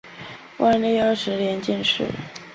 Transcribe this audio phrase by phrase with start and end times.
[0.57, 2.03] 万历二十年进士。